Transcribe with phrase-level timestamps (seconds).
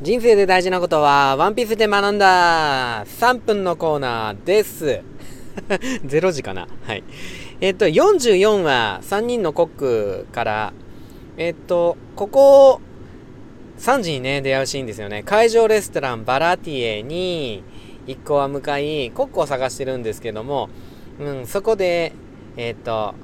[0.00, 5.00] 人生で大事なことは、ワンピースで学んだ !3 分のコーナーです。
[6.06, 7.02] 0時かなはい。
[7.60, 10.72] えっと、44は3人のコックから、
[11.36, 12.80] えっと、ここ、
[13.80, 15.24] 3時にね、出会うシーンですよね。
[15.24, 17.64] 会場レストランバラティエに
[18.06, 20.68] 一行は向かい、コックを探してるんですけども、
[21.18, 22.12] うん、そこで、
[22.56, 23.14] えっと、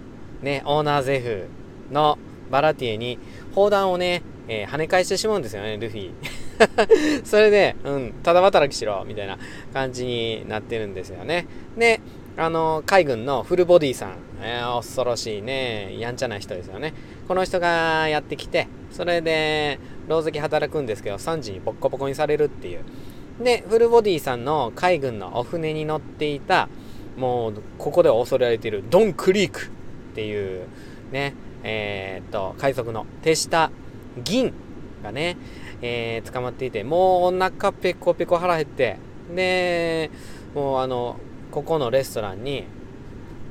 [0.42, 2.18] ね、オーナーゼフの
[2.50, 3.20] バラティエに
[3.54, 6.10] 砲弾をね、えー、跳ね返してしまうんですよね、ルフィ。
[7.24, 9.38] それで、うん、ただ働きしろ、みたいな
[9.72, 11.46] 感じになってるんですよね。
[11.76, 12.00] で、
[12.36, 16.92] あの、海軍のフルボディさん、えー、恐ろしいね、やんちゃな人ですよね。
[17.28, 19.78] この人がやってきて、それで、
[20.08, 22.80] 牢石働くんですけど、3時にボッコボコにされるっていう。
[23.42, 26.68] で、フルボディさんの海軍のお船に乗っていた、
[27.16, 30.66] もう、ここで恐れられているドン・クリークっていう、
[31.12, 33.70] ね、えー、っと、海賊の手下
[34.22, 34.52] 銀
[35.02, 35.36] がね、
[35.86, 38.96] えー、捕まっていて、もうお腹ペコペコ腹減って、
[39.36, 40.10] で、
[40.54, 41.16] もうあの、
[41.50, 42.64] ここのレストランに、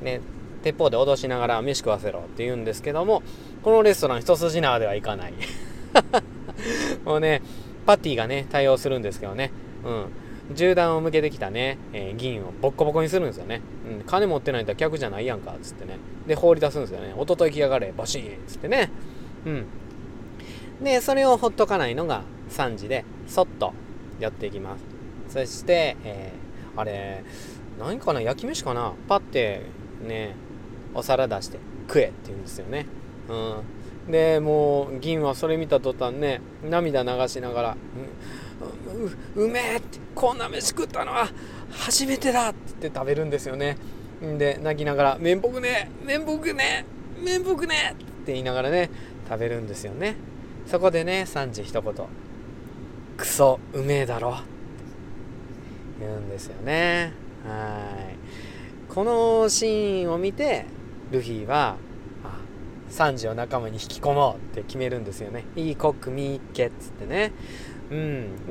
[0.02, 0.20] ね、
[0.64, 3.22] 鉄砲で脅しながら飯食わせろって言うんですけども、
[3.62, 5.34] このレストラン一筋縄ではいかない。
[7.06, 7.44] もうね、
[7.86, 9.52] パティがね、対応するんですけどね、
[9.86, 10.56] うん。
[10.56, 13.62] 銃弾を向けてきたね、えー、銀をボッコボコにするんですよね。
[13.88, 16.00] うん、金持ってないと客じゃないやんか、つってね。
[16.26, 17.14] で、放り出すんですよね。
[17.16, 18.90] おととい来やがれ、バシーンつってね。
[19.46, 19.66] うん。
[20.84, 23.74] で、それをほっとかないのが3時で、そっと
[24.20, 24.84] やっていきます。
[25.30, 27.24] そして、えー、あれ、
[27.80, 28.94] 何かな焼き飯かな？
[29.08, 29.62] パッて
[30.06, 30.36] ね、
[30.94, 32.86] お皿出して食えって言うんですよね。
[33.30, 34.12] うん。
[34.12, 37.78] で、もう、銀はそれ見た途端ね、涙流しながら、
[39.36, 41.30] う、う、うめえって、こんな飯食ったのは
[41.72, 43.78] 初めてだって言って食べるんですよね。
[44.22, 46.86] で、泣きながら、めんぽくねめんぽくね
[47.24, 48.90] めんぽくねって言いながらね、
[49.28, 50.16] 食べるんですよね。
[50.66, 51.94] そこでね、3時一言、
[53.18, 54.38] クソ、うめえだろ。
[56.00, 57.14] 言うんですよね。
[57.48, 58.12] は
[58.90, 58.94] い。
[58.94, 60.66] このシーンを見て、
[61.12, 61.78] ルフィは、
[62.90, 65.46] サンジを仲間に引き込もうって決めるんですよね。
[65.56, 67.32] いいコック見っけっつってね。
[67.92, 67.96] う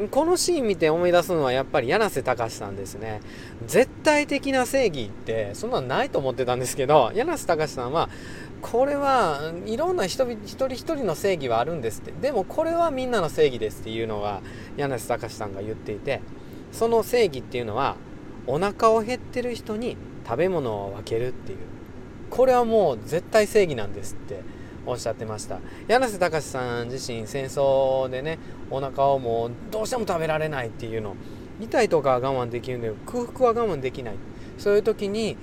[0.05, 3.21] ん、このシーン見て思い出すのはやっぱり柳瀬隆さんですね
[3.67, 8.09] 絶対的な正義ってそんなんないと思ってたんですけど柳瀬隆さんは
[8.63, 12.13] これはいろんな人一人一人の正義はあるんですって。
[12.13, 14.41] でもこれはみんなの正義ですっていうのが
[14.77, 16.21] 柳瀬隆さんが言っていて
[16.71, 17.97] その正義っていうのは
[18.47, 21.59] お腹を減ってる人に食べ物を分けるっていう。
[22.31, 24.41] これはもう絶対正義なんですって
[24.87, 25.59] おっしゃってました。
[25.89, 28.39] 柳瀬隆さん自身戦争でね
[28.71, 31.15] お腹をもうどうしても食べられないっていうの
[31.61, 34.15] 痛いとかは我慢できるんだけど空腹は我慢できない。
[34.57, 35.37] そういう時に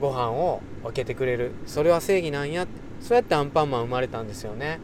[0.00, 1.52] ご飯を分けてくれる。
[1.66, 2.66] それは正義なんや。
[3.00, 4.78] そうやってアンパンマン生まれたんですよね。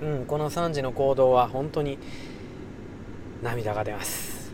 [0.00, 1.98] うんこの3時の行動は本当に
[3.42, 4.52] 涙が出ます。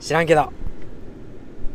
[0.00, 0.52] 知らんけど。